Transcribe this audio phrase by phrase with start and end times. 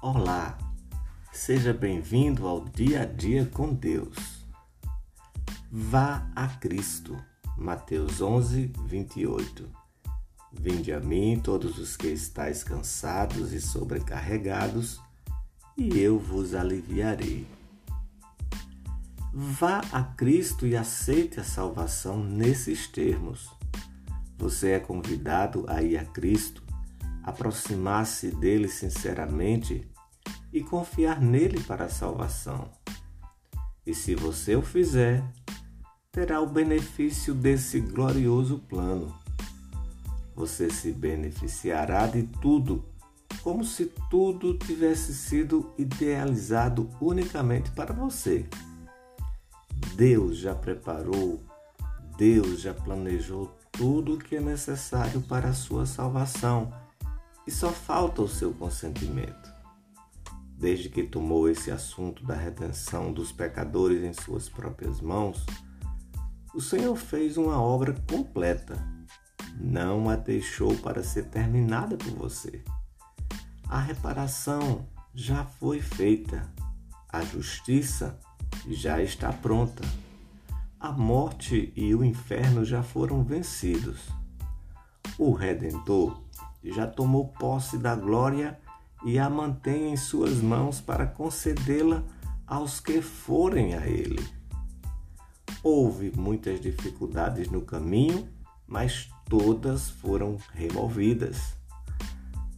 [0.00, 0.56] Olá,
[1.32, 4.46] seja bem-vindo ao Dia a Dia com Deus.
[5.72, 7.18] Vá a Cristo.
[7.56, 9.68] Mateus 11, 28.
[10.52, 15.00] Vinde a mim todos os que estáis cansados e sobrecarregados,
[15.76, 17.44] e eu vos aliviarei.
[19.34, 23.50] Vá a Cristo e aceite a salvação nesses termos.
[24.38, 26.67] Você é convidado a ir a Cristo
[27.28, 29.86] aproximar-se dele sinceramente
[30.52, 32.70] e confiar nele para a salvação.
[33.86, 35.22] E se você o fizer,
[36.10, 39.14] terá o benefício desse glorioso plano.
[40.34, 42.84] Você se beneficiará de tudo,
[43.42, 48.46] como se tudo tivesse sido idealizado unicamente para você.
[49.94, 51.42] Deus já preparou,
[52.16, 56.72] Deus já planejou tudo o que é necessário para a sua salvação
[57.48, 59.50] e só falta o seu consentimento.
[60.54, 65.46] Desde que tomou esse assunto da redenção dos pecadores em suas próprias mãos,
[66.54, 68.76] o Senhor fez uma obra completa.
[69.58, 72.62] Não a deixou para ser terminada por você.
[73.66, 76.46] A reparação já foi feita.
[77.08, 78.20] A justiça
[78.68, 79.82] já está pronta.
[80.78, 84.06] A morte e o inferno já foram vencidos.
[85.16, 86.27] O Redentor
[86.62, 88.58] já tomou posse da glória
[89.04, 92.02] e a mantém em suas mãos para concedê-la
[92.46, 94.24] aos que forem a ele.
[95.62, 98.28] Houve muitas dificuldades no caminho,
[98.66, 101.56] mas todas foram removidas.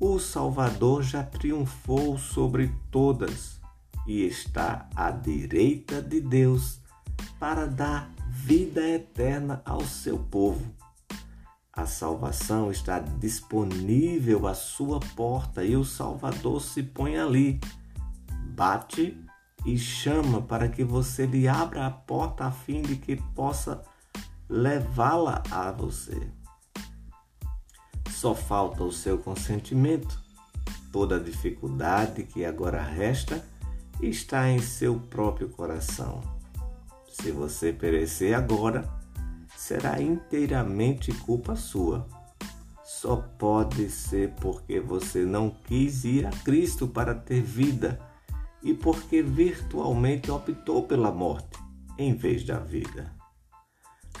[0.00, 3.60] O Salvador já triunfou sobre todas
[4.06, 6.80] e está à direita de Deus
[7.38, 10.83] para dar vida eterna ao seu povo.
[11.76, 17.60] A salvação está disponível à sua porta e o Salvador se põe ali.
[18.54, 19.20] Bate
[19.66, 23.82] e chama para que você lhe abra a porta a fim de que possa
[24.48, 26.30] levá-la a você.
[28.08, 30.22] Só falta o seu consentimento.
[30.92, 33.44] Toda a dificuldade que agora resta
[34.00, 36.20] está em seu próprio coração.
[37.08, 38.88] Se você perecer agora,
[39.66, 42.06] será inteiramente culpa sua.
[42.84, 47.98] Só pode ser porque você não quis ir a Cristo para ter vida
[48.62, 51.58] e porque virtualmente optou pela morte
[51.96, 53.10] em vez da vida.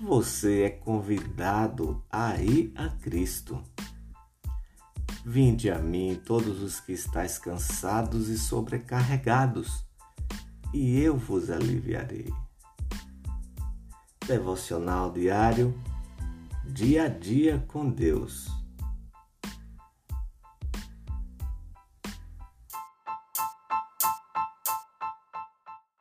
[0.00, 3.62] Você é convidado a ir a Cristo.
[5.22, 9.84] Vinde a mim todos os que estáis cansados e sobrecarregados,
[10.72, 12.32] e eu vos aliviarei
[14.26, 15.72] devocional diário,
[16.64, 18.55] dia a dia com Deus.